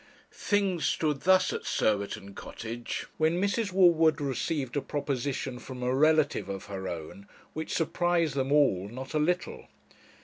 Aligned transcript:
Things 0.31 0.87
stood 0.87 1.19
thus 1.21 1.53
at 1.53 1.63
Surbiton 1.63 2.33
Cottage 2.33 3.05
when 3.17 3.39
Mrs. 3.39 3.71
Woodward 3.71 4.19
received 4.19 4.75
a 4.75 4.81
proposition 4.81 5.59
from 5.59 5.83
a 5.83 5.93
relative 5.95 6.49
of 6.49 6.65
her 6.65 6.87
own, 6.87 7.27
which 7.53 7.75
surprised 7.75 8.33
them 8.33 8.51
all 8.51 8.89
not 8.89 9.13
a 9.13 9.19
little. 9.19 9.67